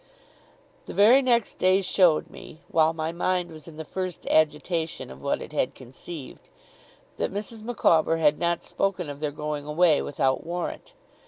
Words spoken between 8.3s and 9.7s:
not spoken of their going